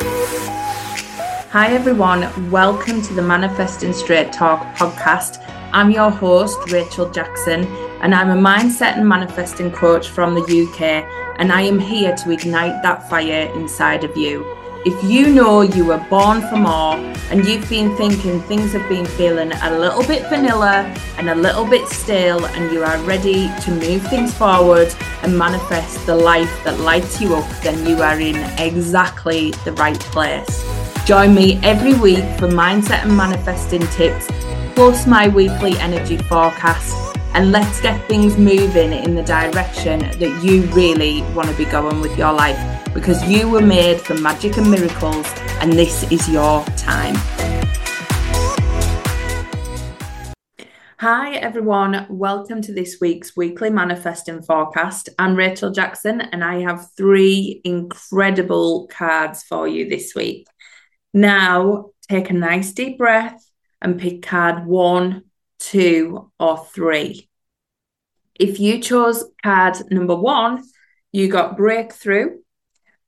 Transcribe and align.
Hi, 0.00 1.68
everyone. 1.72 2.50
Welcome 2.50 3.02
to 3.02 3.14
the 3.14 3.22
Manifesting 3.22 3.92
Straight 3.92 4.32
Talk 4.32 4.62
podcast. 4.76 5.42
I'm 5.72 5.90
your 5.90 6.10
host, 6.10 6.58
Rachel 6.70 7.10
Jackson, 7.10 7.64
and 8.00 8.14
I'm 8.14 8.30
a 8.30 8.40
mindset 8.40 8.96
and 8.96 9.08
manifesting 9.08 9.72
coach 9.72 10.08
from 10.08 10.34
the 10.34 10.42
UK. 10.42 11.04
And 11.38 11.52
I 11.52 11.62
am 11.62 11.78
here 11.78 12.14
to 12.16 12.30
ignite 12.30 12.82
that 12.82 13.08
fire 13.08 13.52
inside 13.54 14.04
of 14.04 14.16
you. 14.16 14.57
If 14.88 15.04
you 15.04 15.28
know 15.34 15.60
you 15.60 15.84
were 15.84 16.02
born 16.08 16.40
for 16.40 16.56
more 16.56 16.94
and 17.30 17.44
you've 17.44 17.68
been 17.68 17.94
thinking 17.98 18.40
things 18.40 18.72
have 18.72 18.88
been 18.88 19.04
feeling 19.04 19.52
a 19.52 19.78
little 19.78 20.02
bit 20.02 20.26
vanilla 20.30 20.90
and 21.18 21.28
a 21.28 21.34
little 21.34 21.66
bit 21.66 21.86
stale, 21.88 22.46
and 22.46 22.72
you 22.72 22.82
are 22.82 22.96
ready 23.02 23.50
to 23.64 23.70
move 23.70 24.00
things 24.08 24.32
forward 24.32 24.88
and 25.22 25.36
manifest 25.36 26.06
the 26.06 26.14
life 26.16 26.64
that 26.64 26.80
lights 26.80 27.20
you 27.20 27.34
up, 27.34 27.46
then 27.62 27.86
you 27.86 28.00
are 28.00 28.18
in 28.18 28.36
exactly 28.58 29.50
the 29.66 29.72
right 29.72 30.00
place. 30.00 30.64
Join 31.04 31.34
me 31.34 31.60
every 31.62 31.92
week 31.92 32.24
for 32.38 32.48
mindset 32.48 33.02
and 33.02 33.14
manifesting 33.14 33.86
tips, 33.88 34.26
plus 34.74 35.06
my 35.06 35.28
weekly 35.28 35.76
energy 35.80 36.16
forecast. 36.16 37.17
And 37.34 37.52
let's 37.52 37.80
get 37.80 38.08
things 38.08 38.36
moving 38.36 38.92
in 38.92 39.14
the 39.14 39.22
direction 39.22 40.00
that 40.00 40.42
you 40.42 40.62
really 40.72 41.22
want 41.34 41.48
to 41.48 41.56
be 41.56 41.66
going 41.66 42.00
with 42.00 42.18
your 42.18 42.32
life 42.32 42.58
because 42.94 43.22
you 43.28 43.48
were 43.48 43.60
made 43.60 44.00
for 44.00 44.14
magic 44.14 44.56
and 44.56 44.70
miracles, 44.70 45.26
and 45.60 45.72
this 45.72 46.10
is 46.10 46.28
your 46.28 46.64
time. 46.76 47.14
Hi, 50.98 51.36
everyone. 51.36 52.06
Welcome 52.08 52.60
to 52.62 52.72
this 52.72 52.98
week's 53.00 53.36
weekly 53.36 53.70
manifesting 53.70 54.42
forecast. 54.42 55.08
I'm 55.16 55.36
Rachel 55.36 55.70
Jackson, 55.70 56.20
and 56.20 56.42
I 56.42 56.62
have 56.62 56.88
three 56.96 57.60
incredible 57.62 58.88
cards 58.88 59.44
for 59.44 59.68
you 59.68 59.88
this 59.88 60.12
week. 60.16 60.48
Now, 61.14 61.90
take 62.08 62.30
a 62.30 62.34
nice 62.34 62.72
deep 62.72 62.98
breath 62.98 63.48
and 63.80 64.00
pick 64.00 64.22
card 64.22 64.66
one, 64.66 65.22
two, 65.60 66.32
or 66.40 66.58
three. 66.58 67.27
If 68.38 68.60
you 68.60 68.80
chose 68.80 69.24
card 69.42 69.76
number 69.90 70.16
one, 70.16 70.64
you 71.12 71.28
got 71.28 71.56
breakthrough 71.56 72.38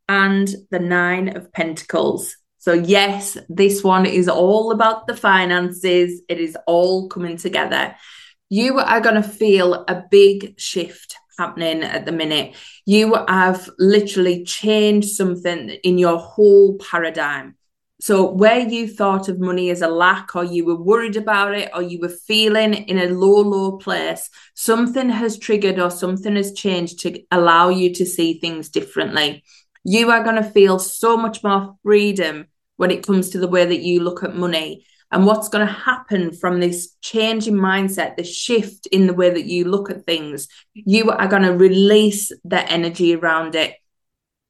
and 0.08 0.52
the 0.70 0.80
nine 0.80 1.36
of 1.36 1.52
pentacles. 1.52 2.36
So, 2.58 2.72
yes, 2.72 3.38
this 3.48 3.82
one 3.82 4.06
is 4.06 4.28
all 4.28 4.72
about 4.72 5.06
the 5.06 5.16
finances, 5.16 6.20
it 6.28 6.38
is 6.38 6.56
all 6.66 7.08
coming 7.08 7.36
together. 7.36 7.94
You 8.48 8.78
are 8.80 9.00
going 9.00 9.14
to 9.14 9.22
feel 9.22 9.84
a 9.86 10.02
big 10.10 10.58
shift 10.58 11.14
happening 11.38 11.82
at 11.82 12.04
the 12.04 12.12
minute. 12.12 12.54
You 12.84 13.14
have 13.28 13.70
literally 13.78 14.44
changed 14.44 15.10
something 15.10 15.70
in 15.70 15.96
your 15.96 16.18
whole 16.18 16.76
paradigm. 16.78 17.56
So, 18.00 18.30
where 18.30 18.60
you 18.60 18.88
thought 18.88 19.28
of 19.28 19.38
money 19.38 19.68
as 19.68 19.82
a 19.82 19.88
lack, 19.88 20.34
or 20.34 20.42
you 20.42 20.64
were 20.64 20.80
worried 20.80 21.16
about 21.16 21.54
it, 21.54 21.70
or 21.74 21.82
you 21.82 22.00
were 22.00 22.08
feeling 22.08 22.72
in 22.72 22.98
a 22.98 23.12
low, 23.14 23.42
low 23.42 23.76
place, 23.76 24.30
something 24.54 25.10
has 25.10 25.38
triggered 25.38 25.78
or 25.78 25.90
something 25.90 26.34
has 26.34 26.54
changed 26.54 27.00
to 27.00 27.22
allow 27.30 27.68
you 27.68 27.92
to 27.94 28.06
see 28.06 28.38
things 28.38 28.70
differently. 28.70 29.44
You 29.84 30.10
are 30.10 30.24
going 30.24 30.36
to 30.36 30.50
feel 30.50 30.78
so 30.78 31.18
much 31.18 31.44
more 31.44 31.76
freedom 31.82 32.46
when 32.76 32.90
it 32.90 33.06
comes 33.06 33.28
to 33.30 33.38
the 33.38 33.48
way 33.48 33.66
that 33.66 33.82
you 33.82 34.00
look 34.00 34.22
at 34.22 34.34
money. 34.34 34.86
And 35.12 35.26
what's 35.26 35.50
going 35.50 35.66
to 35.66 35.72
happen 35.72 36.32
from 36.32 36.58
this 36.58 36.96
change 37.02 37.48
in 37.48 37.54
mindset, 37.54 38.16
the 38.16 38.24
shift 38.24 38.86
in 38.86 39.08
the 39.08 39.14
way 39.14 39.28
that 39.28 39.44
you 39.44 39.66
look 39.66 39.90
at 39.90 40.06
things, 40.06 40.48
you 40.72 41.10
are 41.10 41.28
going 41.28 41.42
to 41.42 41.52
release 41.52 42.32
the 42.44 42.66
energy 42.70 43.14
around 43.14 43.56
it, 43.56 43.74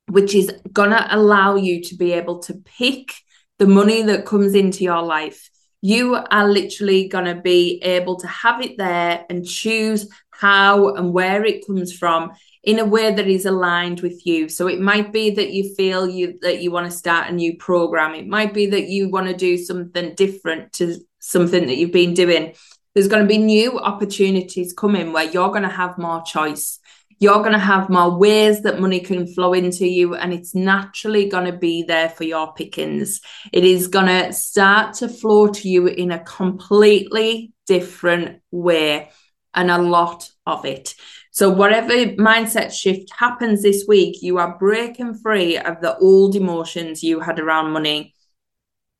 which 0.07 0.37
is 0.37 0.53
going 0.73 0.91
to 0.91 1.17
allow 1.17 1.57
you 1.57 1.83
to 1.83 1.97
be 1.97 2.13
able 2.13 2.39
to 2.41 2.55
pick 2.55 3.13
the 3.61 3.67
money 3.67 4.01
that 4.01 4.25
comes 4.25 4.55
into 4.55 4.83
your 4.83 5.03
life, 5.03 5.51
you 5.83 6.15
are 6.15 6.49
literally 6.49 7.09
going 7.09 7.27
to 7.27 7.41
be 7.41 7.79
able 7.83 8.17
to 8.17 8.27
have 8.27 8.63
it 8.63 8.79
there 8.79 9.27
and 9.29 9.47
choose 9.47 10.09
how 10.31 10.95
and 10.95 11.13
where 11.13 11.45
it 11.45 11.67
comes 11.67 11.93
from 11.93 12.33
in 12.65 12.79
a 12.79 12.85
way 12.87 13.15
that 13.15 13.29
is 13.29 13.45
aligned 13.45 14.01
with 14.01 14.27
you. 14.27 14.49
So 14.49 14.67
it 14.67 14.81
might 14.81 15.13
be 15.13 15.29
that 15.33 15.51
you 15.51 15.75
feel 15.75 16.09
you 16.09 16.39
that 16.41 16.63
you 16.63 16.71
want 16.71 16.91
to 16.91 16.97
start 16.97 17.29
a 17.29 17.35
new 17.35 17.59
program. 17.59 18.15
It 18.15 18.27
might 18.27 18.55
be 18.55 18.65
that 18.67 18.89
you 18.89 19.11
want 19.11 19.29
to 19.29 19.37
do 19.37 19.59
something 19.59 20.15
different 20.15 20.73
to 20.75 20.97
something 21.19 21.67
that 21.67 21.77
you've 21.77 21.93
been 21.93 22.15
doing. 22.15 22.55
There's 22.95 23.09
going 23.09 23.23
to 23.23 23.29
be 23.29 23.39
new 23.39 23.79
opportunities 23.79 24.73
coming 24.73 25.13
where 25.13 25.31
you're 25.31 25.51
going 25.51 25.63
to 25.65 25.69
have 25.69 25.99
more 25.99 26.23
choice 26.23 26.79
you're 27.21 27.41
going 27.41 27.53
to 27.53 27.59
have 27.59 27.91
more 27.91 28.17
ways 28.17 28.63
that 28.63 28.81
money 28.81 28.99
can 28.99 29.27
flow 29.27 29.53
into 29.53 29.87
you 29.87 30.15
and 30.15 30.33
it's 30.33 30.55
naturally 30.55 31.29
going 31.29 31.45
to 31.45 31.57
be 31.57 31.83
there 31.83 32.09
for 32.09 32.25
your 32.25 32.55
pickings. 32.55 33.21
It 33.53 33.63
is 33.63 33.89
going 33.89 34.07
to 34.07 34.33
start 34.33 34.95
to 34.95 35.09
flow 35.09 35.49
to 35.49 35.69
you 35.69 35.87
in 35.87 36.11
a 36.11 36.25
completely 36.25 37.53
different 37.67 38.41
way 38.51 39.11
and 39.53 39.71
a 39.71 39.79
lot 39.79 40.31
of 40.47 40.65
it. 40.65 40.95
So, 41.31 41.51
whatever 41.51 41.93
mindset 41.93 42.73
shift 42.73 43.13
happens 43.17 43.63
this 43.63 43.85
week, 43.87 44.23
you 44.23 44.39
are 44.39 44.59
breaking 44.59 45.15
free 45.15 45.59
of 45.59 45.81
the 45.81 45.97
old 45.99 46.35
emotions 46.35 47.03
you 47.03 47.21
had 47.21 47.39
around 47.39 47.71
money 47.71 48.15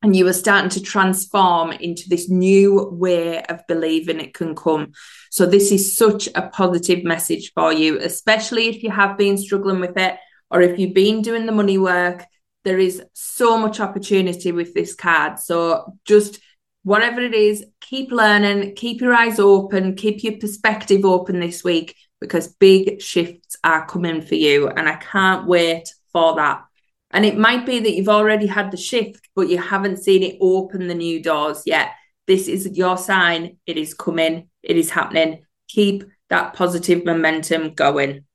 and 0.01 0.15
you 0.15 0.27
are 0.27 0.33
starting 0.33 0.69
to 0.71 0.81
transform 0.81 1.71
into 1.73 2.09
this 2.09 2.29
new 2.29 2.89
way 2.91 3.43
of 3.43 3.65
believing 3.67 4.19
it 4.19 4.33
can 4.33 4.55
come. 4.55 4.93
So, 5.29 5.45
this 5.45 5.71
is 5.71 5.95
such 5.95 6.27
a 6.33 6.49
positive 6.49 7.03
message 7.03 7.53
for 7.53 7.71
you, 7.71 7.99
especially 7.99 8.67
if 8.67 8.83
you 8.83 8.89
have 8.89 9.17
been 9.17 9.37
struggling 9.37 9.79
with 9.79 9.97
it 9.97 10.17
or 10.49 10.61
if 10.61 10.79
you've 10.79 10.93
been 10.93 11.21
doing 11.21 11.45
the 11.45 11.51
money 11.51 11.77
work. 11.77 12.25
There 12.63 12.79
is 12.79 13.01
so 13.13 13.57
much 13.57 13.79
opportunity 13.79 14.51
with 14.51 14.73
this 14.73 14.93
card. 14.93 15.39
So, 15.39 15.97
just 16.05 16.39
whatever 16.83 17.21
it 17.21 17.33
is, 17.33 17.65
keep 17.79 18.11
learning, 18.11 18.75
keep 18.75 19.01
your 19.01 19.13
eyes 19.13 19.39
open, 19.39 19.95
keep 19.95 20.23
your 20.23 20.37
perspective 20.37 21.05
open 21.05 21.39
this 21.39 21.63
week 21.63 21.95
because 22.19 22.47
big 22.47 23.01
shifts 23.01 23.55
are 23.63 23.85
coming 23.85 24.21
for 24.21 24.35
you. 24.35 24.67
And 24.67 24.87
I 24.87 24.95
can't 24.95 25.47
wait 25.47 25.93
for 26.11 26.35
that. 26.35 26.63
And 27.11 27.25
it 27.25 27.37
might 27.37 27.65
be 27.65 27.79
that 27.79 27.91
you've 27.91 28.09
already 28.09 28.47
had 28.47 28.71
the 28.71 28.77
shift, 28.77 29.29
but 29.35 29.49
you 29.49 29.57
haven't 29.57 30.03
seen 30.03 30.23
it 30.23 30.37
open 30.41 30.87
the 30.87 30.95
new 30.95 31.21
doors 31.21 31.63
yet. 31.65 31.91
This 32.27 32.47
is 32.47 32.77
your 32.77 32.97
sign. 32.97 33.57
It 33.65 33.77
is 33.77 33.93
coming. 33.93 34.49
It 34.63 34.77
is 34.77 34.89
happening. 34.89 35.45
Keep 35.67 36.05
that 36.29 36.53
positive 36.53 37.03
momentum 37.05 37.73
going. 37.73 38.25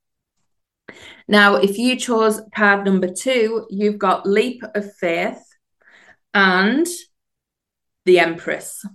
Now, 1.27 1.55
if 1.55 1.77
you 1.77 1.97
chose 1.97 2.41
card 2.55 2.85
number 2.85 3.11
two, 3.11 3.65
you've 3.69 3.97
got 3.97 4.25
Leap 4.25 4.63
of 4.75 4.95
Faith 4.95 5.41
and 6.33 6.87
the 8.05 8.19
Empress. 8.19 8.85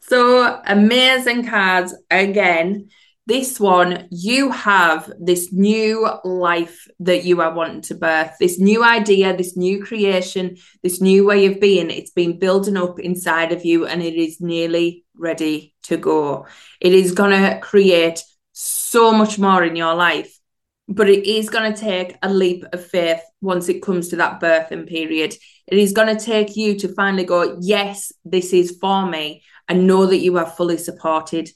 So 0.00 0.60
amazing 0.64 1.46
cards 1.46 1.94
again 2.10 2.88
this 3.26 3.58
one, 3.58 4.06
you 4.10 4.50
have 4.52 5.12
this 5.18 5.52
new 5.52 6.08
life 6.24 6.86
that 7.00 7.24
you 7.24 7.40
are 7.40 7.52
wanting 7.52 7.80
to 7.82 7.94
birth, 7.96 8.36
this 8.38 8.60
new 8.60 8.84
idea, 8.84 9.36
this 9.36 9.56
new 9.56 9.84
creation, 9.84 10.56
this 10.84 11.00
new 11.00 11.26
way 11.26 11.46
of 11.46 11.60
being. 11.60 11.90
It's 11.90 12.12
been 12.12 12.38
building 12.38 12.76
up 12.76 13.00
inside 13.00 13.50
of 13.50 13.64
you 13.64 13.84
and 13.84 14.00
it 14.00 14.14
is 14.14 14.40
nearly 14.40 15.04
ready 15.16 15.74
to 15.84 15.96
go. 15.96 16.46
It 16.80 16.92
is 16.92 17.12
going 17.12 17.32
to 17.32 17.58
create 17.58 18.22
so 18.52 19.12
much 19.12 19.40
more 19.40 19.64
in 19.64 19.74
your 19.74 19.94
life, 19.94 20.38
but 20.86 21.08
it 21.08 21.26
is 21.26 21.50
going 21.50 21.72
to 21.72 21.80
take 21.80 22.16
a 22.22 22.32
leap 22.32 22.64
of 22.72 22.86
faith 22.86 23.20
once 23.40 23.68
it 23.68 23.82
comes 23.82 24.08
to 24.08 24.16
that 24.16 24.40
birthing 24.40 24.88
period. 24.88 25.34
It 25.66 25.78
is 25.78 25.92
going 25.92 26.16
to 26.16 26.24
take 26.24 26.56
you 26.56 26.78
to 26.78 26.94
finally 26.94 27.24
go, 27.24 27.58
yes, 27.60 28.12
this 28.24 28.52
is 28.52 28.78
for 28.80 29.04
me, 29.04 29.42
and 29.68 29.88
know 29.88 30.06
that 30.06 30.18
you 30.18 30.38
are 30.38 30.46
fully 30.46 30.78
supported. 30.78 31.50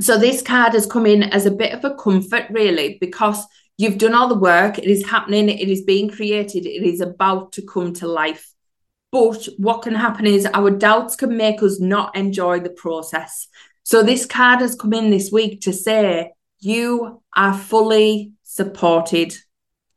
So 0.00 0.18
this 0.18 0.42
card 0.42 0.74
has 0.74 0.86
come 0.86 1.06
in 1.06 1.22
as 1.22 1.46
a 1.46 1.50
bit 1.50 1.72
of 1.72 1.84
a 1.84 1.94
comfort, 1.94 2.46
really, 2.50 2.98
because 3.00 3.46
you've 3.78 3.96
done 3.96 4.14
all 4.14 4.28
the 4.28 4.38
work. 4.38 4.78
It 4.78 4.84
is 4.84 5.06
happening. 5.06 5.48
It 5.48 5.68
is 5.68 5.82
being 5.82 6.10
created. 6.10 6.66
It 6.66 6.82
is 6.82 7.00
about 7.00 7.52
to 7.52 7.62
come 7.62 7.94
to 7.94 8.06
life. 8.06 8.52
But 9.10 9.48
what 9.56 9.82
can 9.82 9.94
happen 9.94 10.26
is 10.26 10.46
our 10.52 10.70
doubts 10.70 11.16
can 11.16 11.36
make 11.36 11.62
us 11.62 11.80
not 11.80 12.14
enjoy 12.14 12.60
the 12.60 12.70
process. 12.70 13.48
So 13.84 14.02
this 14.02 14.26
card 14.26 14.60
has 14.60 14.74
come 14.74 14.92
in 14.92 15.10
this 15.10 15.32
week 15.32 15.62
to 15.62 15.72
say 15.72 16.32
you 16.58 17.22
are 17.34 17.56
fully 17.56 18.32
supported. 18.42 19.34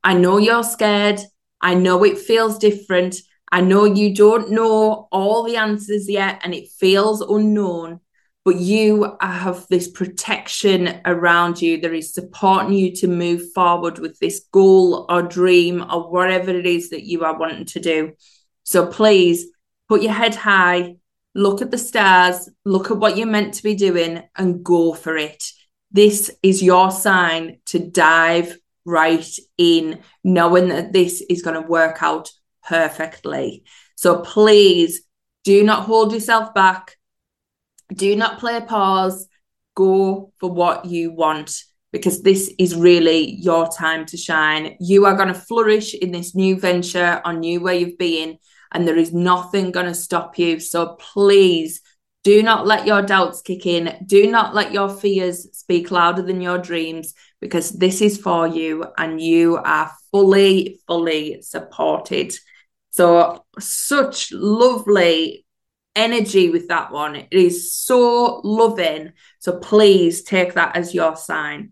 I 0.03 0.13
know 0.13 0.37
you're 0.37 0.63
scared. 0.63 1.19
I 1.59 1.73
know 1.73 2.05
it 2.05 2.17
feels 2.17 2.57
different. 2.57 3.17
I 3.51 3.61
know 3.61 3.83
you 3.83 4.15
don't 4.15 4.51
know 4.51 5.09
all 5.11 5.43
the 5.43 5.57
answers 5.57 6.09
yet 6.09 6.39
and 6.43 6.53
it 6.53 6.69
feels 6.69 7.19
unknown 7.21 7.99
but 8.49 8.59
you 8.59 9.15
have 9.21 9.67
this 9.69 9.87
protection 9.87 11.01
around 11.05 11.61
you 11.61 11.79
that 11.79 11.93
is 11.93 12.15
supporting 12.15 12.73
you 12.73 12.95
to 12.95 13.07
move 13.07 13.53
forward 13.53 13.99
with 13.99 14.17
this 14.17 14.47
goal 14.51 15.05
or 15.07 15.21
dream 15.21 15.83
or 15.83 16.09
whatever 16.09 16.49
it 16.49 16.65
is 16.65 16.89
that 16.89 17.03
you 17.03 17.23
are 17.23 17.37
wanting 17.37 17.65
to 17.65 17.79
do. 17.79 18.13
So 18.63 18.87
please 18.87 19.45
put 19.87 20.01
your 20.01 20.13
head 20.13 20.33
high, 20.33 20.95
look 21.35 21.61
at 21.61 21.69
the 21.69 21.77
stars, 21.77 22.49
look 22.65 22.89
at 22.89 22.97
what 22.97 23.17
you're 23.17 23.27
meant 23.27 23.53
to 23.53 23.63
be 23.63 23.75
doing, 23.75 24.23
and 24.35 24.63
go 24.63 24.93
for 24.93 25.15
it. 25.15 25.43
This 25.91 26.31
is 26.41 26.63
your 26.63 26.89
sign 26.89 27.59
to 27.67 27.77
dive 27.77 28.57
right 28.83 29.29
in, 29.59 29.99
knowing 30.23 30.69
that 30.69 30.91
this 30.91 31.21
is 31.29 31.43
going 31.43 31.61
to 31.61 31.69
work 31.69 32.01
out 32.01 32.31
perfectly. 32.67 33.63
So 33.95 34.21
please 34.21 35.03
do 35.43 35.63
not 35.63 35.83
hold 35.83 36.13
yourself 36.13 36.55
back. 36.55 36.95
Do 37.93 38.15
not 38.15 38.39
play 38.39 38.61
pause. 38.61 39.27
Go 39.75 40.31
for 40.39 40.51
what 40.51 40.85
you 40.85 41.11
want 41.11 41.63
because 41.91 42.21
this 42.21 42.53
is 42.59 42.75
really 42.75 43.31
your 43.31 43.67
time 43.67 44.05
to 44.07 44.17
shine. 44.17 44.75
You 44.79 45.05
are 45.05 45.15
going 45.15 45.29
to 45.29 45.33
flourish 45.33 45.93
in 45.93 46.11
this 46.11 46.35
new 46.35 46.59
venture 46.59 47.21
on 47.25 47.39
new 47.39 47.61
way 47.61 47.83
of 47.83 47.97
being, 47.97 48.37
and 48.71 48.87
there 48.87 48.97
is 48.97 49.13
nothing 49.13 49.71
going 49.71 49.87
to 49.87 49.95
stop 49.95 50.37
you. 50.37 50.59
So 50.59 50.97
please 50.99 51.81
do 52.23 52.43
not 52.43 52.67
let 52.67 52.85
your 52.85 53.01
doubts 53.01 53.41
kick 53.41 53.65
in. 53.65 53.95
Do 54.05 54.29
not 54.29 54.53
let 54.53 54.73
your 54.73 54.89
fears 54.89 55.47
speak 55.57 55.89
louder 55.89 56.21
than 56.21 56.41
your 56.41 56.57
dreams 56.57 57.13
because 57.39 57.71
this 57.71 58.01
is 58.01 58.17
for 58.17 58.45
you 58.45 58.85
and 58.97 59.21
you 59.21 59.57
are 59.57 59.91
fully, 60.11 60.79
fully 60.85 61.41
supported. 61.41 62.33
So, 62.91 63.45
such 63.59 64.31
lovely 64.33 65.45
energy 65.95 66.49
with 66.49 66.67
that 66.69 66.91
one. 66.91 67.15
It 67.15 67.27
is 67.31 67.73
so 67.73 68.41
loving. 68.43 69.13
So, 69.39 69.57
please 69.57 70.23
take 70.23 70.53
that 70.53 70.75
as 70.75 70.93
your 70.93 71.15
sign. 71.15 71.71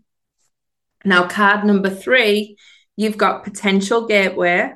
Now, 1.04 1.28
card 1.28 1.64
number 1.64 1.90
three, 1.90 2.56
you've 2.96 3.16
got 3.16 3.44
potential 3.44 4.06
gateway. 4.06 4.72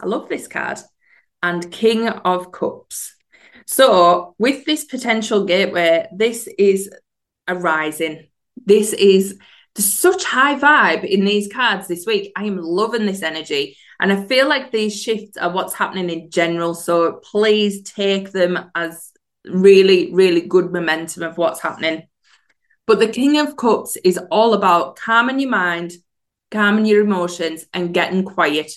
I 0.00 0.06
love 0.06 0.28
this 0.28 0.48
card. 0.48 0.78
And 1.42 1.70
King 1.70 2.08
of 2.08 2.52
Cups. 2.52 3.14
So, 3.66 4.34
with 4.38 4.64
this 4.64 4.84
potential 4.84 5.44
gateway, 5.44 6.06
this 6.14 6.48
is 6.58 6.90
a 7.48 7.54
rising. 7.54 8.28
This 8.64 8.92
is 8.92 9.38
such 9.76 10.24
high 10.24 10.58
vibe 10.58 11.04
in 11.04 11.24
these 11.24 11.52
cards 11.52 11.88
this 11.88 12.06
week. 12.06 12.32
I 12.36 12.44
am 12.44 12.58
loving 12.58 13.06
this 13.06 13.22
energy. 13.22 13.76
And 14.00 14.12
I 14.12 14.24
feel 14.26 14.48
like 14.48 14.70
these 14.70 15.00
shifts 15.00 15.36
are 15.36 15.50
what's 15.50 15.74
happening 15.74 16.10
in 16.10 16.30
general. 16.30 16.74
So 16.74 17.20
please 17.24 17.82
take 17.82 18.32
them 18.32 18.70
as 18.74 19.12
really, 19.46 20.12
really 20.12 20.42
good 20.42 20.72
momentum 20.72 21.22
of 21.22 21.38
what's 21.38 21.60
happening. 21.60 22.06
But 22.86 23.00
the 23.00 23.08
King 23.08 23.38
of 23.38 23.56
Cups 23.56 23.96
is 24.04 24.18
all 24.30 24.54
about 24.54 24.96
calming 24.96 25.40
your 25.40 25.50
mind, 25.50 25.92
calming 26.50 26.86
your 26.86 27.02
emotions, 27.02 27.64
and 27.72 27.92
getting 27.92 28.24
quiet, 28.24 28.72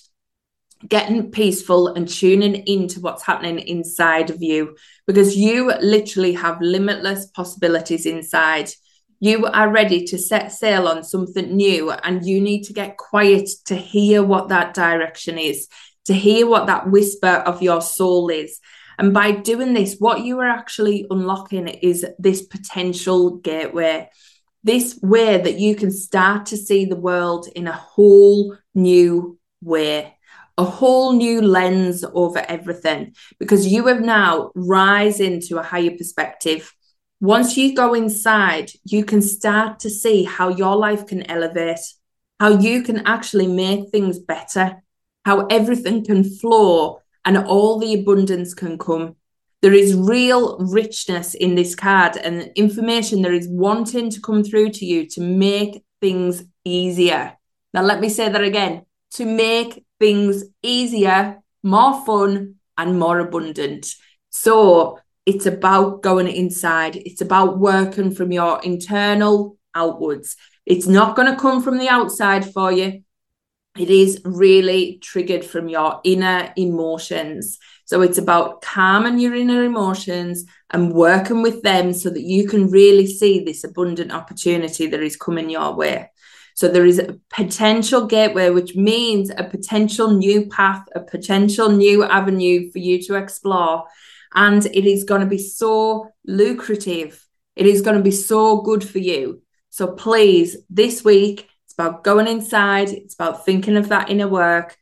getting 0.87 1.31
peaceful, 1.31 1.89
and 1.89 2.07
tuning 2.07 2.55
into 2.65 3.01
what's 3.01 3.25
happening 3.25 3.59
inside 3.59 4.29
of 4.29 4.41
you 4.41 4.75
because 5.05 5.35
you 5.35 5.73
literally 5.81 6.33
have 6.33 6.61
limitless 6.61 7.27
possibilities 7.27 8.05
inside. 8.05 8.71
You 9.21 9.45
are 9.47 9.69
ready 9.69 10.05
to 10.05 10.17
set 10.17 10.53
sail 10.53 10.87
on 10.87 11.03
something 11.03 11.55
new, 11.55 11.91
and 11.91 12.25
you 12.25 12.39
need 12.39 12.63
to 12.63 12.73
get 12.73 12.97
quiet 12.97 13.49
to 13.65 13.75
hear 13.75 14.23
what 14.23 14.47
that 14.47 14.73
direction 14.73 15.37
is, 15.37 15.67
to 16.05 16.13
hear 16.13 16.47
what 16.47 16.67
that 16.67 16.89
whisper 16.89 17.27
of 17.27 17.61
your 17.61 17.81
soul 17.81 18.29
is. 18.29 18.59
And 18.97 19.13
by 19.13 19.31
doing 19.31 19.73
this, 19.73 19.97
what 19.99 20.21
you 20.21 20.39
are 20.39 20.47
actually 20.47 21.05
unlocking 21.09 21.67
is 21.67 22.05
this 22.17 22.41
potential 22.41 23.37
gateway, 23.37 24.09
this 24.63 24.97
way 25.01 25.37
that 25.41 25.59
you 25.59 25.75
can 25.75 25.91
start 25.91 26.47
to 26.47 26.57
see 26.57 26.85
the 26.85 26.95
world 26.95 27.47
in 27.55 27.67
a 27.67 27.73
whole 27.73 28.55
new 28.73 29.37
way, 29.61 30.15
a 30.57 30.63
whole 30.63 31.13
new 31.13 31.41
lens 31.41 32.05
over 32.13 32.39
everything, 32.39 33.15
because 33.37 33.67
you 33.67 33.87
have 33.87 34.01
now 34.01 34.51
rise 34.55 35.19
into 35.19 35.57
a 35.57 35.63
higher 35.63 35.91
perspective. 35.91 36.73
Once 37.21 37.57
you 37.57 37.75
go 37.75 37.93
inside, 37.93 38.71
you 38.85 39.03
can 39.03 39.21
start 39.21 39.79
to 39.79 39.89
see 39.89 40.23
how 40.23 40.47
your 40.47 40.75
life 40.77 41.05
can 41.05 41.29
elevate, 41.29 41.79
how 42.39 42.57
you 42.57 42.81
can 42.81 43.05
actually 43.05 43.47
make 43.47 43.89
things 43.89 44.17
better, 44.17 44.81
how 45.25 45.45
everything 45.47 46.03
can 46.03 46.23
flow 46.23 47.01
and 47.25 47.37
all 47.37 47.77
the 47.77 47.93
abundance 47.93 48.53
can 48.53 48.77
come. 48.77 49.15
There 49.61 49.73
is 49.73 49.93
real 49.93 50.57
richness 50.59 51.33
in 51.33 51.55
this 51.55 51.75
card 51.75 52.15
and 52.15 52.49
information 52.55 53.21
there 53.21 53.33
is 53.33 53.49
wanting 53.49 54.09
to 54.11 54.21
come 54.21 54.41
through 54.41 54.69
to 54.69 54.85
you 54.85 55.05
to 55.07 55.21
make 55.21 55.83
things 55.99 56.43
easier. 56.63 57.37
Now, 57.73 57.81
let 57.81 57.99
me 57.99 58.07
say 58.07 58.29
that 58.29 58.41
again 58.41 58.85
to 59.11 59.25
make 59.25 59.83
things 59.99 60.45
easier, 60.63 61.41
more 61.61 62.05
fun, 62.05 62.55
and 62.77 62.97
more 62.97 63.19
abundant. 63.19 63.93
So, 64.29 64.99
it's 65.29 65.45
about 65.45 66.01
going 66.01 66.27
inside, 66.27 66.95
it's 66.95 67.21
about 67.21 67.59
working 67.59 68.11
from 68.11 68.31
your 68.31 68.61
internal 68.63 69.57
outwards. 69.75 70.35
It's 70.65 70.87
not 70.87 71.15
going 71.15 71.31
to 71.31 71.39
come 71.39 71.61
from 71.63 71.77
the 71.77 71.89
outside 71.89 72.51
for 72.51 72.71
you 72.71 73.03
it 73.79 73.89
is 73.89 74.19
really 74.25 74.99
triggered 75.01 75.45
from 75.45 75.69
your 75.69 76.01
inner 76.03 76.51
emotions. 76.57 77.59
So 77.85 78.01
it's 78.01 78.17
about 78.17 78.61
calming 78.61 79.19
your 79.19 79.35
inner 79.35 79.63
emotions 79.63 80.45
and 80.71 80.93
working 80.93 81.41
with 81.41 81.61
them 81.61 81.93
so 81.93 82.09
that 82.09 82.21
you 82.21 82.47
can 82.47 82.69
really 82.69 83.07
see 83.07 83.43
this 83.43 83.63
abundant 83.63 84.11
opportunity 84.11 84.87
that 84.87 85.01
is 85.01 85.15
coming 85.15 85.49
your 85.49 85.73
way. 85.75 86.11
So 86.55 86.67
there 86.67 86.85
is 86.85 86.99
a 86.99 87.17
potential 87.29 88.05
gateway, 88.05 88.49
which 88.49 88.75
means 88.75 89.29
a 89.29 89.45
potential 89.45 90.11
new 90.11 90.47
path, 90.47 90.85
a 90.93 90.99
potential 90.99 91.69
new 91.69 92.03
avenue 92.03 92.69
for 92.71 92.79
you 92.79 93.01
to 93.03 93.15
explore. 93.15 93.85
And 94.33 94.65
it 94.65 94.85
is 94.85 95.03
going 95.03 95.21
to 95.21 95.27
be 95.27 95.37
so 95.39 96.11
lucrative. 96.25 97.25
It 97.55 97.65
is 97.65 97.81
going 97.81 97.97
to 97.97 98.03
be 98.03 98.11
so 98.11 98.61
good 98.61 98.83
for 98.83 98.99
you. 98.99 99.41
So 99.69 99.87
please, 99.87 100.57
this 100.69 101.03
week, 101.03 101.47
it's 101.65 101.73
about 101.73 102.03
going 102.03 102.27
inside, 102.27 102.89
it's 102.89 103.13
about 103.13 103.45
thinking 103.45 103.77
of 103.77 103.89
that 103.89 104.09
inner 104.09 104.27
work 104.27 104.77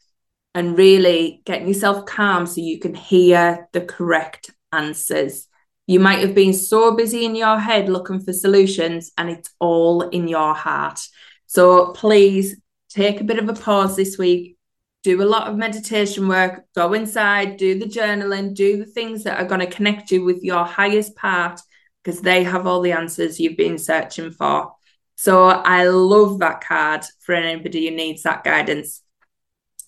and 0.56 0.78
really 0.78 1.42
getting 1.46 1.68
yourself 1.68 2.06
calm 2.06 2.48
so 2.48 2.62
you 2.62 2.80
can 2.80 2.96
hear 2.96 3.68
the 3.74 3.82
correct 3.82 4.52
answers. 4.72 5.48
You 5.86 6.00
might 6.00 6.20
have 6.20 6.36
been 6.36 6.54
so 6.54 6.96
busy 6.96 7.26
in 7.26 7.36
your 7.36 7.60
head 7.60 7.88
looking 7.88 8.20
for 8.20 8.34
solutions, 8.34 9.12
and 9.18 9.30
it's 9.30 9.50
all 9.60 10.02
in 10.02 10.28
your 10.28 10.54
heart. 10.54 11.00
So 11.46 11.94
please 11.94 12.60
take 12.90 13.22
a 13.22 13.24
bit 13.24 13.40
of 13.40 13.48
a 13.48 13.54
pause 13.54 13.96
this 13.96 14.18
week, 14.18 14.57
do 15.04 15.22
a 15.22 15.26
lot 15.26 15.48
of 15.48 15.58
meditation 15.58 16.28
work, 16.28 16.66
go 16.76 16.94
inside, 16.94 17.58
do 17.58 17.80
the 17.80 17.86
journaling, 17.86 18.54
do 18.54 18.78
the 18.78 18.86
things 18.86 19.24
that 19.24 19.40
are 19.40 19.48
going 19.48 19.62
to 19.62 19.68
connect 19.68 20.12
you 20.12 20.24
with 20.24 20.44
your 20.44 20.66
highest 20.66 21.16
part 21.16 21.62
because 22.04 22.22
they 22.22 22.44
have 22.44 22.66
all 22.66 22.82
the 22.82 22.92
answers 22.92 23.40
you've 23.40 23.58
been 23.58 23.78
searching 23.78 24.32
for. 24.32 24.74
So 25.16 25.48
I 25.48 25.88
love 25.88 26.40
that 26.40 26.62
card 26.62 27.04
for 27.22 27.34
anybody 27.34 27.90
who 27.90 27.96
needs 27.96 28.24
that 28.24 28.44
guidance. 28.44 29.02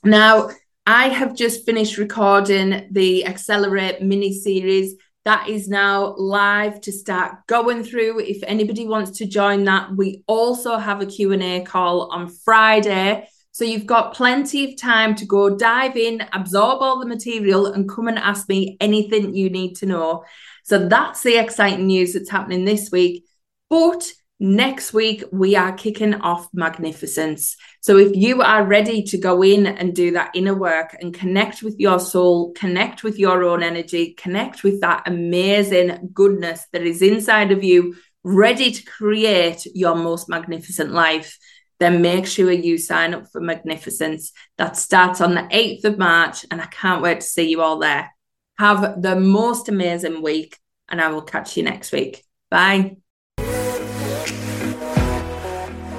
Now, 0.03 0.49
I 0.85 1.09
have 1.09 1.35
just 1.35 1.65
finished 1.65 1.97
recording 1.97 2.87
the 2.91 3.25
Accelerate 3.25 4.01
mini 4.01 4.33
series. 4.33 4.95
That 5.25 5.47
is 5.47 5.67
now 5.67 6.15
live 6.17 6.81
to 6.81 6.91
start 6.91 7.45
going 7.47 7.83
through. 7.83 8.21
If 8.21 8.41
anybody 8.43 8.87
wants 8.87 9.19
to 9.19 9.27
join 9.27 9.65
that, 9.65 9.95
we 9.95 10.23
also 10.27 10.77
have 10.77 11.01
a 11.01 11.05
Q&A 11.05 11.61
call 11.61 12.09
on 12.11 12.29
Friday. 12.29 13.27
So 13.59 13.65
you've 13.65 13.85
got 13.85 14.13
plenty 14.13 14.71
of 14.71 14.77
time 14.77 15.15
to 15.15 15.25
go 15.25 15.53
dive 15.53 15.97
in, 15.97 16.25
absorb 16.31 16.81
all 16.81 16.97
the 16.97 17.05
material, 17.05 17.65
and 17.65 17.89
come 17.89 18.07
and 18.07 18.17
ask 18.17 18.47
me 18.47 18.77
anything 18.79 19.35
you 19.35 19.49
need 19.49 19.75
to 19.79 19.85
know. 19.85 20.23
So 20.63 20.87
that's 20.87 21.23
the 21.23 21.35
exciting 21.35 21.87
news 21.87 22.13
that's 22.13 22.29
happening 22.29 22.63
this 22.63 22.89
week. 22.89 23.25
But 23.69 24.09
Next 24.41 24.93
week, 24.93 25.25
we 25.33 25.57
are 25.57 25.73
kicking 25.73 26.13
off 26.13 26.47
Magnificence. 26.53 27.57
So, 27.81 27.97
if 27.97 28.15
you 28.15 28.41
are 28.41 28.63
ready 28.63 29.03
to 29.03 29.17
go 29.17 29.41
in 29.41 29.67
and 29.67 29.93
do 29.93 30.11
that 30.11 30.31
inner 30.33 30.55
work 30.55 30.95
and 31.01 31.13
connect 31.13 31.61
with 31.61 31.77
your 31.77 31.99
soul, 31.99 32.53
connect 32.53 33.03
with 33.03 33.19
your 33.19 33.43
own 33.43 33.63
energy, 33.63 34.13
connect 34.13 34.63
with 34.63 34.79
that 34.79 35.03
amazing 35.05 36.11
goodness 36.13 36.65
that 36.71 36.83
is 36.83 37.01
inside 37.01 37.51
of 37.51 37.65
you, 37.65 37.97
ready 38.23 38.71
to 38.71 38.81
create 38.83 39.67
your 39.75 39.95
most 39.95 40.29
magnificent 40.29 40.93
life, 40.93 41.37
then 41.79 42.01
make 42.01 42.27
sure 42.27 42.51
you 42.51 42.77
sign 42.77 43.13
up 43.13 43.31
for 43.31 43.41
Magnificence. 43.41 44.31
That 44.57 44.77
starts 44.77 45.21
on 45.21 45.33
the 45.33 45.41
8th 45.43 45.85
of 45.85 45.97
March, 45.97 46.45
and 46.51 46.61
I 46.61 46.65
can't 46.67 47.01
wait 47.01 47.21
to 47.21 47.25
see 47.25 47.49
you 47.49 47.61
all 47.61 47.79
there. 47.79 48.13
Have 48.57 49.01
the 49.01 49.15
most 49.15 49.69
amazing 49.69 50.21
week, 50.21 50.57
and 50.89 51.01
I 51.01 51.09
will 51.09 51.21
catch 51.21 51.55
you 51.55 51.63
next 51.63 51.91
week. 51.91 52.23
Bye. 52.51 52.97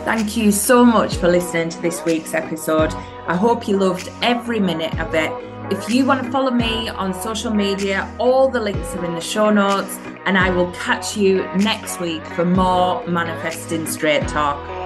Thank 0.04 0.36
you 0.36 0.50
so 0.50 0.84
much 0.84 1.16
for 1.16 1.28
listening 1.28 1.68
to 1.70 1.80
this 1.80 2.04
week's 2.04 2.34
episode. 2.34 2.92
I 3.26 3.36
hope 3.36 3.68
you 3.68 3.78
loved 3.78 4.10
every 4.22 4.58
minute 4.58 4.98
of 4.98 5.14
it. 5.14 5.30
If 5.72 5.88
you 5.88 6.04
want 6.04 6.24
to 6.24 6.30
follow 6.32 6.50
me 6.50 6.88
on 6.88 7.14
social 7.14 7.54
media, 7.54 8.12
all 8.18 8.48
the 8.48 8.58
links 8.58 8.92
are 8.96 9.04
in 9.04 9.14
the 9.14 9.20
show 9.20 9.50
notes, 9.50 9.98
and 10.26 10.36
I 10.36 10.50
will 10.50 10.72
catch 10.72 11.16
you 11.16 11.44
next 11.58 12.00
week 12.00 12.26
for 12.26 12.44
more 12.44 13.06
Manifesting 13.06 13.86
Straight 13.86 14.26
Talk. 14.26 14.79